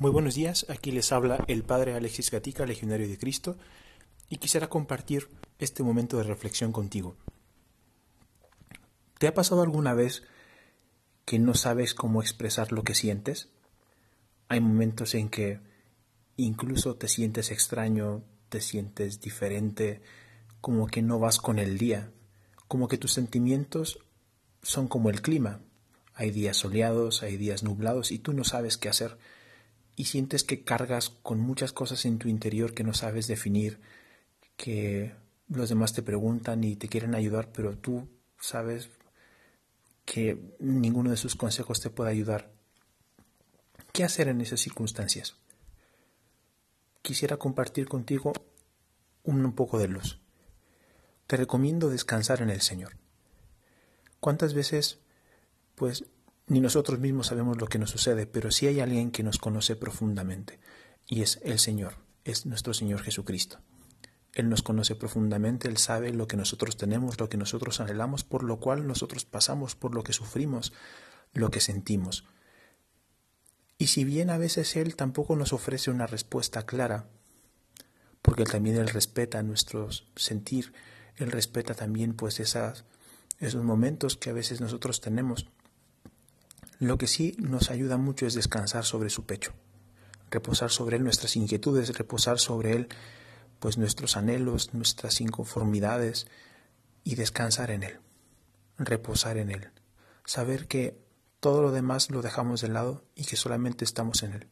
[0.00, 3.58] Muy buenos días, aquí les habla el Padre Alexis Gatica, Legionario de Cristo,
[4.28, 5.26] y quisiera compartir
[5.58, 7.16] este momento de reflexión contigo.
[9.18, 10.22] ¿Te ha pasado alguna vez
[11.24, 13.48] que no sabes cómo expresar lo que sientes?
[14.46, 15.58] Hay momentos en que
[16.36, 20.00] incluso te sientes extraño, te sientes diferente,
[20.60, 22.12] como que no vas con el día,
[22.68, 23.98] como que tus sentimientos
[24.62, 25.60] son como el clima.
[26.14, 29.18] Hay días soleados, hay días nublados y tú no sabes qué hacer
[29.98, 33.80] y sientes que cargas con muchas cosas en tu interior que no sabes definir,
[34.56, 35.12] que
[35.48, 38.08] los demás te preguntan y te quieren ayudar, pero tú
[38.40, 38.90] sabes
[40.04, 42.52] que ninguno de sus consejos te puede ayudar.
[43.92, 45.34] ¿Qué hacer en esas circunstancias?
[47.02, 48.32] Quisiera compartir contigo
[49.24, 50.20] un poco de luz.
[51.26, 52.92] Te recomiendo descansar en el Señor.
[54.20, 55.00] ¿Cuántas veces,
[55.74, 56.04] pues,
[56.48, 59.76] ni nosotros mismos sabemos lo que nos sucede, pero sí hay alguien que nos conoce
[59.76, 60.58] profundamente,
[61.06, 63.60] y es el Señor, es nuestro Señor Jesucristo.
[64.34, 68.44] Él nos conoce profundamente, Él sabe lo que nosotros tenemos, lo que nosotros anhelamos, por
[68.44, 70.72] lo cual nosotros pasamos, por lo que sufrimos,
[71.32, 72.24] lo que sentimos.
[73.78, 77.08] Y si bien a veces Él tampoco nos ofrece una respuesta clara,
[78.22, 80.72] porque también Él respeta nuestro sentir,
[81.16, 82.84] Él respeta también pues esas,
[83.38, 85.46] esos momentos que a veces nosotros tenemos,
[86.78, 89.52] lo que sí nos ayuda mucho es descansar sobre su pecho,
[90.30, 92.88] reposar sobre él nuestras inquietudes, reposar sobre él
[93.58, 96.26] pues nuestros anhelos, nuestras inconformidades
[97.02, 97.98] y descansar en él,
[98.78, 99.70] reposar en él,
[100.24, 100.96] saber que
[101.40, 104.48] todo lo demás lo dejamos de lado y que solamente estamos en él.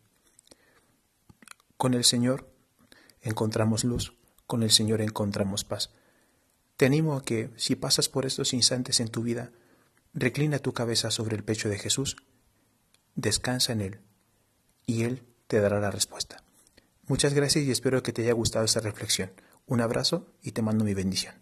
[1.76, 2.50] Con el Señor
[3.20, 4.16] encontramos luz,
[4.46, 5.90] con el Señor encontramos paz.
[6.76, 9.52] Te animo a que si pasas por estos instantes en tu vida,
[10.18, 12.16] Reclina tu cabeza sobre el pecho de Jesús,
[13.16, 14.00] descansa en Él,
[14.86, 16.42] y Él te dará la respuesta.
[17.06, 19.30] Muchas gracias y espero que te haya gustado esta reflexión.
[19.66, 21.34] Un abrazo y te mando mi bendición.